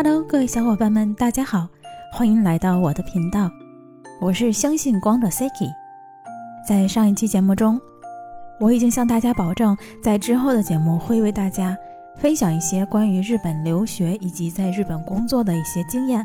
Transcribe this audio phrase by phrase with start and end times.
[0.00, 1.66] Hello，各位小伙伴们，大家好，
[2.12, 3.50] 欢迎来到我的频道，
[4.20, 5.72] 我是相信光的 Siki。
[6.64, 7.80] 在上一期节目中，
[8.60, 11.76] 我已经向大家保证，在之后的节目会为大家
[12.16, 16.24] 分享一些关于日本留学以及在日本工作的一些经验。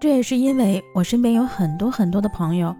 [0.00, 2.74] 这也是因为我身边有很多很多的朋友，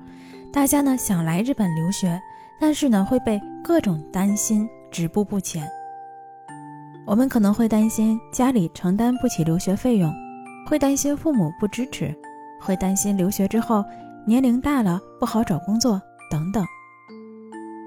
[0.50, 2.18] 大家呢想来日本留学，
[2.58, 5.68] 但是呢会被各种担心止步不前。
[7.06, 10.10] 我们可能会担心家里承担不起留学费用，
[10.66, 12.14] 会担心父母不支持，
[12.60, 13.84] 会担心留学之后
[14.26, 16.00] 年龄大了不好找工作
[16.30, 16.64] 等等。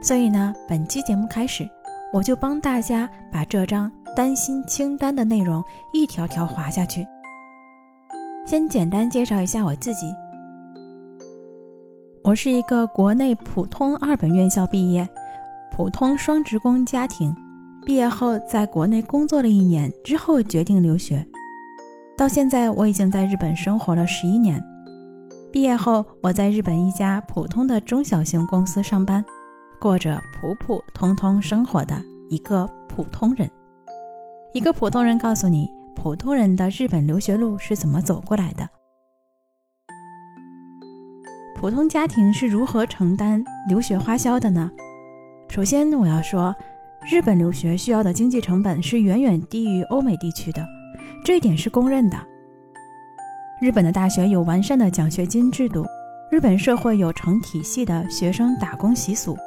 [0.04, 1.68] 所以呢，本期节目开始，
[2.14, 5.64] 我就帮大家把这张担心清单的内容
[5.94, 7.06] 一条条划下去。
[8.46, 10.14] 先简单介绍一下我自己，
[12.24, 15.10] 我是一个国内普通二本院校毕业，
[15.72, 17.36] 普通双职工家庭。
[17.88, 21.26] 毕业后，在国内工作了一年之后，决定留学。
[22.18, 24.62] 到现在，我已经在日本生活了十一年。
[25.54, 29.24] 毕业后，我在日本一家普通的中小型公司上班，
[29.80, 31.96] 过着普普通通生活的
[32.30, 33.50] 一个普通人。
[34.54, 38.68] 一个普通人告诉你，普通人的日本留学路是怎么走过来的？
[41.56, 44.70] 普通家庭是如何承担留学花销的呢？
[45.48, 46.54] 首先，我要说。
[47.06, 50.66] 日本留学需要的经济成本是远远低于欧美地区的，
[51.24, 52.18] 这一点是公认的。
[53.62, 55.86] 日本的大学有完善的奖学金制度，
[56.30, 59.38] 日本社会有成体系的学生打工习俗。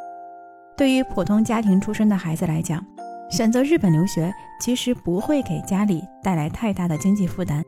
[0.76, 2.84] 对于普通家庭出身的孩子来讲，
[3.30, 7.62] 选择日本留学其实不会给家里带来太大的经济负担。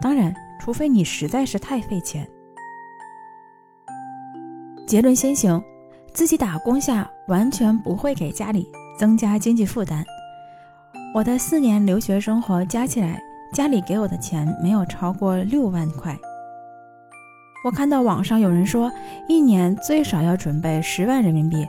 [0.00, 2.28] 当然，除非你实在是太费钱。
[4.86, 5.60] 结论先行，
[6.12, 8.70] 自己打工下完全不会给家里。
[8.98, 10.04] 增加经济负担。
[11.14, 13.20] 我的四年留学生活加起来，
[13.52, 16.16] 家里给我的钱没有超过六万块。
[17.64, 18.90] 我看到网上有人说，
[19.28, 21.66] 一年最少要准备十万人民币。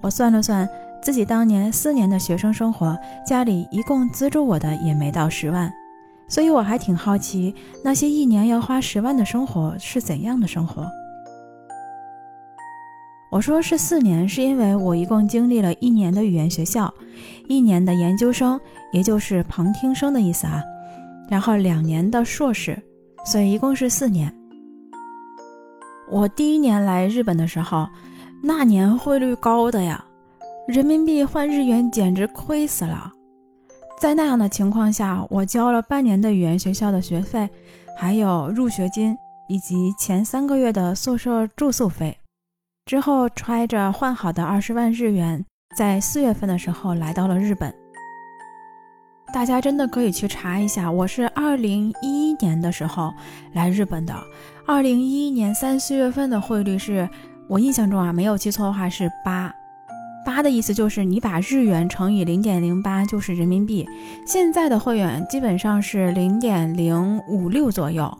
[0.00, 0.68] 我算了算，
[1.02, 2.96] 自己当年四年的学生生活，
[3.26, 5.72] 家里一共资助我的也没到十万。
[6.28, 7.54] 所以我还挺好奇，
[7.84, 10.86] 那些一年要花十万的生活是怎样的生活。
[13.30, 16.92] 我说是四年，是因为我一共经历了一年的语言学校，
[17.46, 18.58] 一年的研究生，
[18.90, 20.62] 也就是旁听生的意思啊，
[21.28, 22.80] 然后两年的硕士，
[23.26, 24.34] 所以一共是四年。
[26.10, 27.86] 我第一年来日本的时候，
[28.42, 30.02] 那年汇率高的呀，
[30.66, 33.12] 人民币换日元简直亏死了。
[34.00, 37.46] 在那样的情况下，我交了半年的语言学校的学费，
[37.98, 39.14] 还有入学金
[39.50, 42.16] 以及前三个月的宿舍住宿费。
[42.88, 45.44] 之后揣着换好的二十万日元，
[45.76, 47.70] 在四月份的时候来到了日本。
[49.30, 53.12] 大家真的可以去查一下，我是二零一一年的时候
[53.52, 54.14] 来日本的。
[54.66, 57.06] 二零一一年三四月份的汇率是
[57.46, 59.52] 我印象中啊，没有记错的话是八
[60.24, 63.86] 八的意思就是你把日元乘以零点零八就是人民币。
[64.26, 68.10] 现在的汇率基本上是零点零五六左右。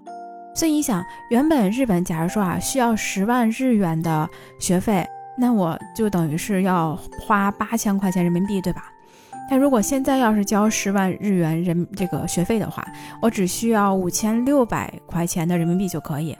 [0.58, 8.82] 所以你想，原本日本假如说啊需要十万日元的学费，那我就等于是要花八千块钱人民币，对吧？
[9.48, 12.84] 但如果现在要是交十万日元人这个学费的话，
[13.22, 16.36] 我只需要五千六百块钱的人民币就可以。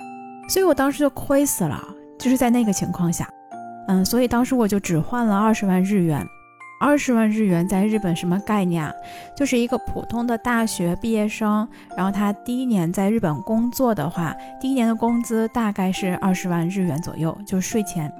[0.49, 1.81] 所以我当时就亏死了，
[2.19, 3.31] 就是在那个情况下，
[3.87, 6.27] 嗯，所以当时我就只换了二十万日元。
[6.81, 8.93] 二十万日元在日本什么概念啊？
[9.37, 11.67] 就是一个普通的大学毕业生，
[11.97, 18.13] 然后他第一年在日本工作的话，第一年的工资大概是二十万日元左右，就税前，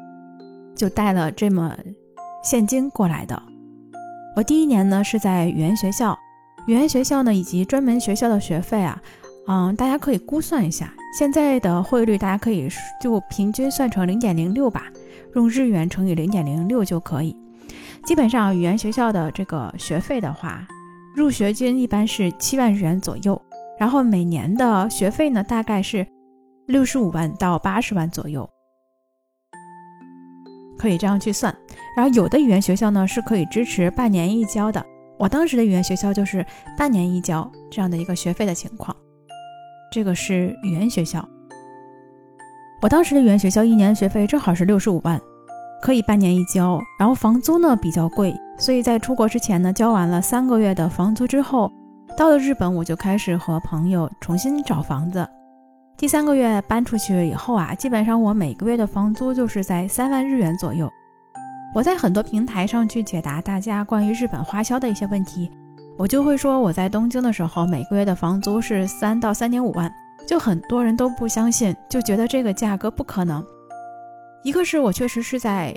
[0.75, 1.77] 就带了这么
[2.43, 3.41] 现金过来的。
[4.35, 6.19] 我第一年呢是在语言学校，
[6.67, 9.01] 语言学校呢以及专门学校的学费啊，
[9.47, 12.69] 嗯，大家可以估算一下，现在的汇率大家可以
[13.01, 14.85] 就平均算成零点零六吧，
[15.35, 17.37] 用日元乘以零点零六就可以。
[18.05, 20.67] 基本上语言学校的这个学费的话，
[21.15, 23.41] 入学金一般是七万日元左右，
[23.79, 26.07] 然后每年的学费呢大概是
[26.67, 28.49] 六十五万到八十万左右，
[30.79, 31.55] 可以这样去算。
[31.97, 34.85] 然后有的语言学校呢是可以支持半年一交的，
[35.19, 36.45] 我当时的语言学校就是
[36.77, 38.97] 半年一交这样的一个学费的情况。
[39.93, 41.29] 这个是语言学校，
[42.81, 45.21] 我当时的语言学校一年学费正好是六十五万。
[45.81, 51.73] 可以半年一交，然后房租呢比较贵，所以在出国之前呢，交完了三个月的房租之后，
[52.17, 55.27] 到了日本我就开始和朋友重新找房子。
[55.97, 60.89] 第三个月搬出去以后啊，基本上我每个月的房租就是在三万日元左右。
[61.75, 65.51] 我在很多平台上去解答大家关于日本花销的一些问题，
[65.97, 69.93] 我就会说我在东京的时候每个月的房租是三到三点五万，
[70.27, 73.45] 就很多人都不相信，就觉得这个价格不可能。
[74.49, 75.77] 一个是我确实是在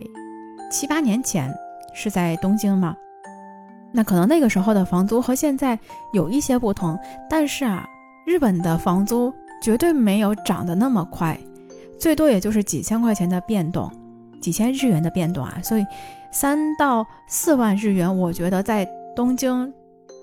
[0.71, 1.53] 七八年前
[1.93, 2.95] 是在东京嘛，
[3.91, 5.77] 那可能那个时候的房租和现在
[6.13, 6.97] 有一些不同，
[7.29, 7.85] 但是啊，
[8.25, 11.37] 日本的房租绝对没有涨得那么快，
[11.99, 13.91] 最多也就是几千块钱的变动，
[14.39, 15.85] 几千日元的变动啊，所以
[16.31, 19.69] 三到四万日元，我觉得在东京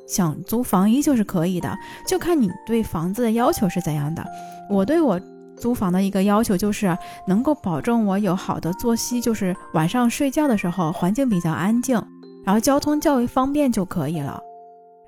[0.09, 4.25] 想租房依旧是可以的，就看你对房子的要求是怎样的。
[4.71, 5.21] 我对我。
[5.61, 6.97] 租房的一个要求就是
[7.27, 12.03] 能够保证我有好的作息，就是晚上睡觉的时候环境比较安静，
[12.45, 14.41] 然后交通较为方便就可以了。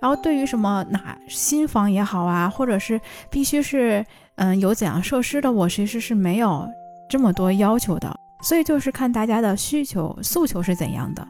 [0.00, 3.00] 然后对于什么哪新房也好啊，或者是
[3.30, 4.04] 必须是
[4.36, 6.66] 嗯有怎样设施的，我其实是没有
[7.08, 8.10] 这么多要求的。
[8.42, 11.26] 所以就是看大家的需求诉求是怎样的。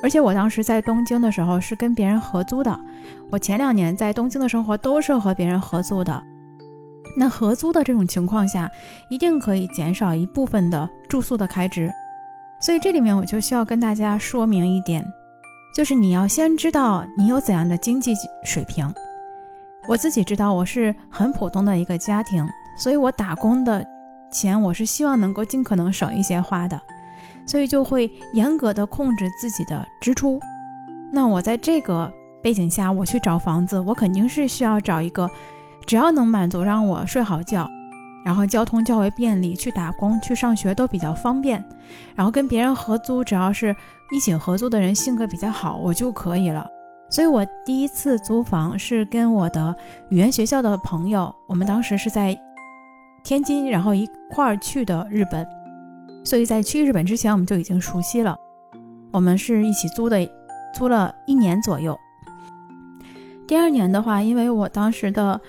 [0.00, 2.78] 而且我当时在东京的时候是跟别人合租的，
[3.32, 6.22] 我前两年在东京的生活都是和别人合租的。
[7.20, 8.70] 那合租的这种情况下，
[9.08, 11.92] 一定可以减少一部分的住宿的开支，
[12.60, 15.04] 所以这里面我就需要跟大家说明一点，
[15.74, 18.88] 就是你要先知道你有怎样的经济水平。
[19.88, 22.46] 我自己知道我是很普通的一个家庭，
[22.78, 23.84] 所以我打工的
[24.30, 26.80] 钱我是希望能够尽可能省一些花的，
[27.46, 30.38] 所以就会严格的控制自己的支出。
[31.10, 35.28] 那我在这个背景下，我去找房子，我肯定是需要找一个。
[35.88, 37.66] 只要能满足让我睡好觉，
[38.22, 41.64] 然后交通较为便利，去打工、去上学都比较方便，
[42.14, 43.74] 然后跟别人合租，只要是
[44.12, 46.68] 一起合租的人性格比较好，我就可以了。
[47.08, 49.74] 所以我第一次租房是跟我的
[50.10, 52.38] 语言学校的朋友，我们当时是在
[53.24, 55.48] 天津，然后一块儿去的日本，
[56.22, 58.36] 所以在去日本之前我们就已经熟悉了。
[59.10, 60.18] 我们是一起租的，
[60.74, 61.98] 租了一年左右。
[63.46, 65.40] 第二年的话，因为我当时的。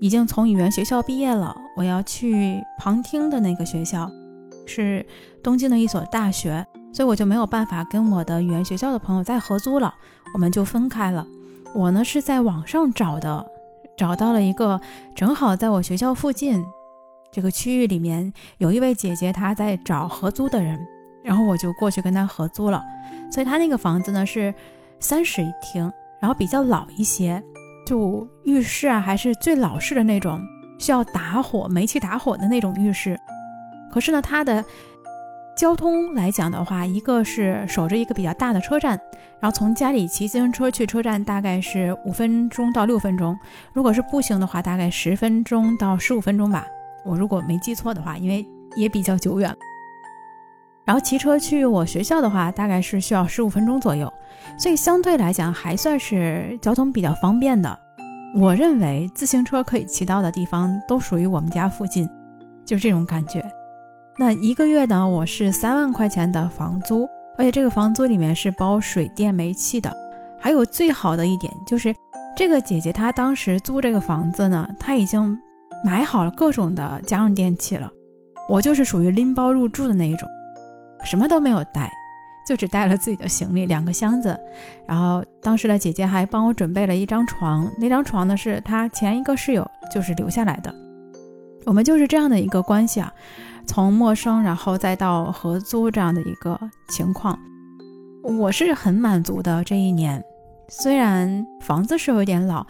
[0.00, 4.10] 已经从语言学校毕业了，我要去旁听的那个学校，
[4.66, 5.04] 是
[5.42, 9.94] 东京的一所大学，所以我就没有办法跟我的语言学校的朋友再合租了，
[10.34, 11.26] 我们就分开了。
[11.74, 13.46] 我呢是在网上找的，
[13.96, 14.80] 找到了一个
[15.14, 16.64] 正好在我学校附近
[17.32, 20.78] 这个区域里面有一位姐姐，她在找合租的人，
[21.24, 22.82] 然后我就过去跟她合租了。
[23.30, 24.54] 所以她那个房子呢是
[25.00, 25.90] 三室一厅，
[26.20, 27.42] 然后比较老一些。
[27.86, 30.42] 就浴室啊，还是最老式的那种，
[30.78, 33.16] 需要打火、煤气打火的那种浴室。
[33.90, 34.62] 可是呢，它的
[35.56, 39.00] 交通来讲的话，一个是守着一个比较大的车站，
[39.40, 43.38] 然后从家里骑自行车去车站大概是五分钟到六分钟，
[43.72, 46.66] 如果是步行的话，大概十分钟到十五分钟吧。
[47.04, 48.44] 我如果没记错的话，因为
[48.76, 49.54] 也比较久远。
[50.86, 54.10] 然后骑车去我学校的话，大概是需要十五分钟左右。
[54.58, 57.78] 所以相对来讲还算是交通比较方便的。
[58.34, 62.08] 我认为自行车可以骑到的地方都属于我们家附近，
[62.64, 63.44] 就这种感觉。
[64.16, 67.06] 那一个月呢，我是三万块钱的房租，
[67.36, 69.92] 而且这个房租里面是包水电煤气的。
[70.38, 71.94] 还有最好的一点就是，
[72.36, 75.36] 这个姐姐她当时租这个房子呢，她已经
[75.84, 77.90] 买好了各种的家用电器了。
[78.48, 80.28] 我就是属于拎包入住的那一种，
[81.06, 81.90] 什么都没有带。
[82.46, 84.38] 就只带了自己的行李，两个箱子，
[84.86, 90.72] 然后当时的姐姐还帮我准备了一张床，那张床呢是她前一个室友就是留下来的，
[91.64, 93.12] 我们就是这样的一个关系啊，
[93.66, 96.56] 从陌生然后再到合租这样的一个
[96.88, 97.36] 情况，
[98.22, 100.22] 我是很满足的这一年，
[100.68, 102.64] 虽然房子是有点老，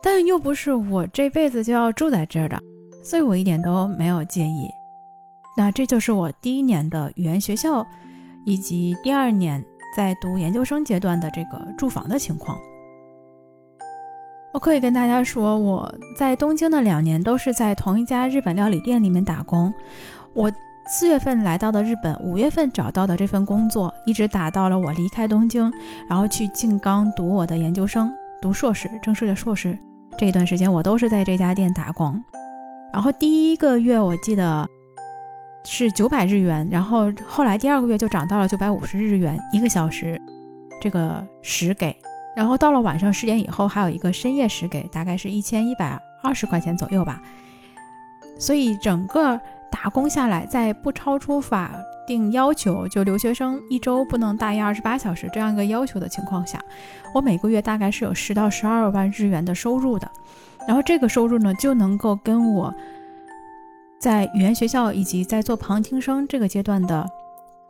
[0.00, 2.56] 但又不是我这辈子就要住在这儿的，
[3.02, 4.68] 所以我一点都没有介意。
[5.56, 7.86] 那这就是我第一年的语言学校。
[8.48, 9.60] 以及第二年
[9.96, 12.56] 在读研究生阶段的这个住房的情况，
[14.54, 19.74] 我可以跟大家说，我在东京的两年都是在同一家日本料理店里面打工。
[20.32, 20.48] 我
[20.86, 25.68] 四月份来到的日本，五月份找到的这份工作，一直打到了我离开东京，
[26.08, 29.76] 然后去静冈读我的研究生，读硕士，正式的硕士。
[30.16, 32.22] 这一段时间我都是在这家店打工。
[32.92, 34.68] 然后第一个月我记得。
[35.68, 40.18] 是九百日元，然后后来第二个月就涨到了九百五十日元一个小时，
[40.80, 41.94] 这个时给，
[42.36, 47.20] 然后到了晚上十点以后还有一个深夜时给，大概是一千一百二十块钱左右吧。
[48.38, 51.72] 所以整个打工下来，在不超出法
[52.06, 56.60] 定要求，就留学生一周不能大于二十八小时这样一个要求的情况下，
[57.12, 60.08] 我每个月大概是有十到十二万日元的收入的，
[60.68, 62.72] 然后这个收入呢就能够跟我。
[64.06, 67.04] 在语言学校以及在做旁听生这个阶段的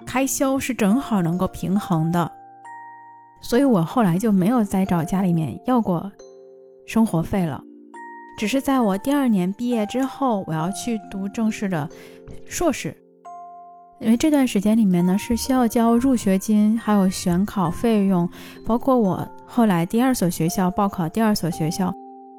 [0.05, 2.31] 开销是正好能够平衡的，
[3.41, 6.13] 所以我后来就没有再找家里面要过
[6.87, 7.65] 生活费了。
[8.39, 11.89] 只是在我第二年毕业之后，我要去读正式的
[12.47, 12.95] 硕士，
[13.99, 18.29] 因为这段时间里面呢是需要交入学金，还有选考费用，
[18.67, 21.95] 包括我后来第二所学校报考第二所学校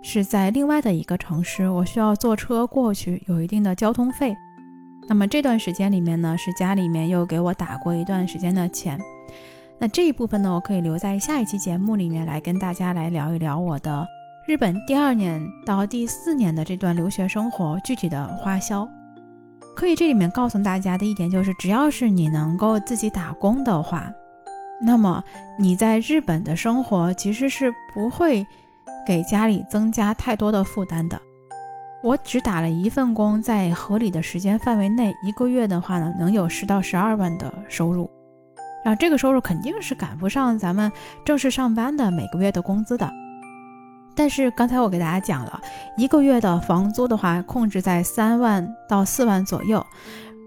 [0.10, 4.34] 是在另外的一个城市，我需要坐车过去，有一定的交通费。
[5.06, 8.98] 那么这段时间里面呢，是家里面又给我打过一段时间的钱。
[9.78, 14.08] 那这一部分呢，我可以留在下一期节目里面来跟大家来聊一聊我的。
[14.48, 18.88] 日本第二年到第四年的这段留学生活具体的花销，
[19.76, 24.10] 可以这里面告诉大家的一点就是，只要是你能够自己打工的话，
[24.82, 25.22] 那么
[25.60, 28.48] 你在日本的生活其实是不会
[29.08, 31.18] 给家里增加太多的负担的。
[32.04, 38.10] 我只打了一份工，在合理的时间范围内，一个月的话呢，能有十到十二万的收入，
[38.84, 40.92] 然后这个收入肯定是赶不上咱们
[41.24, 43.10] 正式上班的每个月的工资的。
[44.14, 45.62] 但是刚才我给大家讲了，
[45.96, 49.86] 一个月的房租的话，控制在三万到四万左右。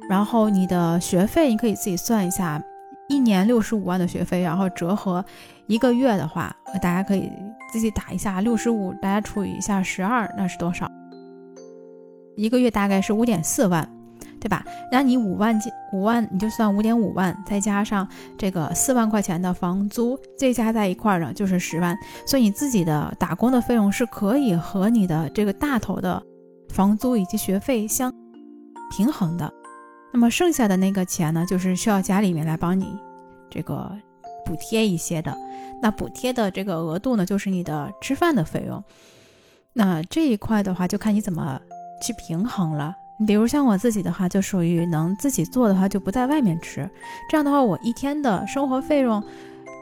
[0.09, 2.63] 然后你的学费，你可以自己算一下，
[3.09, 5.25] 一年六十五万的学费，然后折合
[5.67, 7.31] 一个月的话，大家可以
[7.73, 10.91] 自己打一下，六十五大家除以一下十二，那是多少？
[12.37, 13.89] 一个月大概是五点四万。
[14.39, 14.65] 对吧？
[14.91, 15.61] 那你五万
[15.93, 18.09] 五万，你就算五点五万，再加上
[18.39, 21.95] 这个四万块钱的房租，这加在一块儿呢，就是十万。
[22.27, 26.23] 所以你自己的打工的费用是可以和你的这个大头的
[26.71, 28.11] 房租以及学费相
[28.91, 29.53] 平衡的。
[30.11, 32.99] 那么剩下的那个钱呢，就是需要家里面来帮你
[33.51, 33.93] 这个
[34.51, 35.37] 补贴一些的。
[35.81, 38.83] 那补贴的这个额度呢，就是你的吃饭的费用。
[39.73, 41.61] 那这一块的话，就看你怎么
[42.03, 42.93] 去平衡了。
[43.25, 46.91] 比如像我自己的话，就属于能自己做的话，就不在外面吃。
[47.31, 49.23] 这样的话，我一天的生活费用，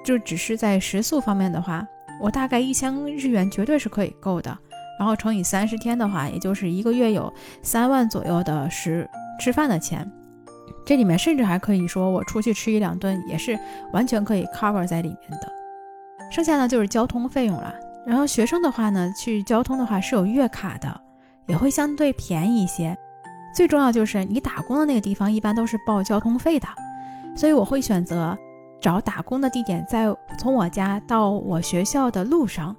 [0.04, 1.87] 就只是在食宿方面的话，
[2.20, 4.54] 我大概一千日元绝对是可以够的。
[4.98, 7.32] 然后乘以三十天的话，也就是一个月有
[7.62, 9.08] 三万左右的食
[9.40, 10.06] 吃饭的钱。
[10.84, 13.58] 这里面甚至还可以说我出去吃一两顿，也是
[13.92, 15.52] 完全可以 cover 在里面的。
[16.30, 17.75] 剩下呢就是交通费用了。
[18.06, 21.00] 然后学生的话呢，去交通的话是有月卡的，
[21.46, 22.96] 也会相对便宜一些。
[23.54, 26.68] 最重要就是你打工的那个地方一般都是报交通费的，
[27.37, 28.37] 所以我会选择
[28.80, 32.75] 找打工的地点在从我家到我学校的路上。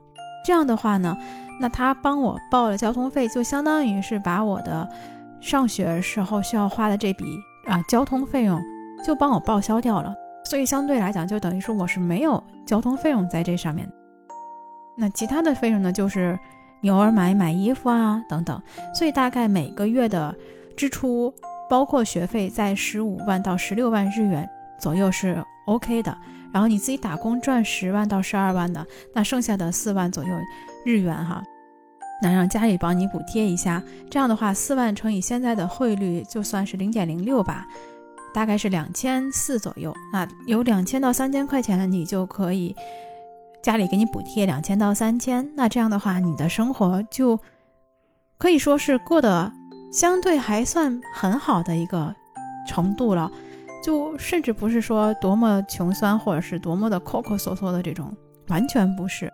[0.46, 1.16] 这样的话呢，
[1.60, 4.88] 那他帮我报了交通费，就相当于是把我的
[5.42, 7.26] 上学时候需要花的这笔
[7.70, 8.62] 啊交通费用
[9.06, 10.14] 就帮我报销掉了。
[10.44, 13.90] 所以相对来讲，就等于说我是没有交通费用在这上面。
[14.98, 16.38] 那其他的费用呢，就是
[16.82, 18.62] 你偶尔买买衣服啊等等。
[18.94, 20.36] 所以大概每个月的。
[20.78, 21.34] 支出
[21.70, 24.50] 包括学费在十五万到十六万日元
[24.80, 26.18] 左右是 OK 的，
[26.54, 30.30] 然后你自己打工赚十万到十二万的，那剩下的四万左右
[30.86, 31.44] 日元哈，
[32.22, 37.66] 那让家里帮你补贴一下，这样的话四万乘以现在的汇率就算是零点零六吧，
[38.34, 39.94] 大概是两千四左右。
[40.12, 42.76] 那有两千到三千块钱，你就可以
[43.62, 47.40] 家里给你补贴两千到三千，那这样的话你的生活就
[48.38, 49.52] 可以说是过得。
[49.92, 52.14] 相对还算很好的一个
[52.68, 53.32] 程度了，
[53.84, 58.16] 就甚至不是说多么穷酸或者是多么的抠抠索索的这种，
[58.50, 59.34] 完全不是。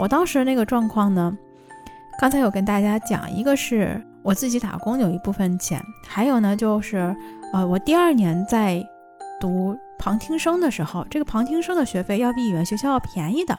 [0.00, 1.32] 我当时那个状况呢，
[2.18, 7.14] 刚才有跟大家讲，一个是我自己打工有一部分钱，还有呢就是，
[7.52, 8.82] 呃，我第二年在
[9.40, 13.58] 读旁听生的时候，这个旁听生的学费要比语言学校要便宜的，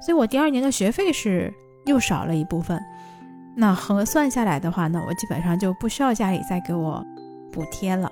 [0.00, 1.52] 所以我第二年的学费是
[1.84, 2.80] 又少了一部分。
[3.54, 7.04] 那核算下来的话呢，我基本上就不需要家里再给我
[7.52, 8.10] 补贴了。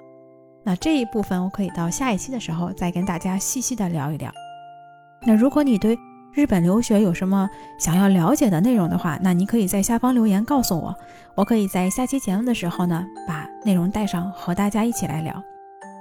[0.62, 4.30] 那这一部分我可以到下一期的时候再跟大家细细的聊一聊。
[5.26, 5.98] 那如果你对
[6.34, 7.48] 日本留学有什么
[7.78, 10.94] 想要了解的内容的话，那你可以在下方留言告诉我，
[11.36, 15.42] 我可以在下期节目的时候呢把内容带上和大家一起来聊。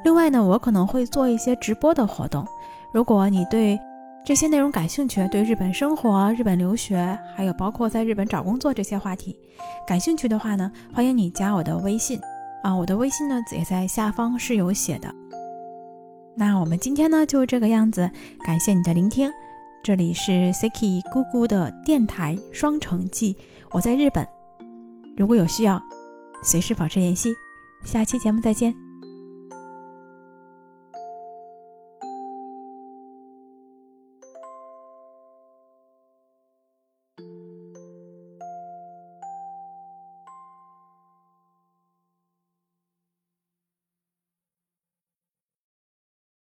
[0.03, 2.45] 另外呢，我可能会做一些直播的活动，
[2.91, 3.79] 如果你对。
[4.25, 9.37] 这些内容感兴趣，对日本生活、日本留学，还有包括在日本找工作这些话题
[9.85, 12.21] 感兴趣的话呢，欢迎你加我的微信
[12.63, 15.13] 啊，我的微信呢也在下方是有写的。
[16.35, 18.09] 那我们今天呢就这个样子，
[18.45, 19.29] 感谢你的聆听，
[19.83, 23.35] 这里是 Siki 姑姑的电台双城记，
[23.69, 24.25] 我在日本，
[25.17, 25.77] 如果有需要，
[26.41, 27.33] 随时保持联系，
[27.83, 28.82] 下期节目再见。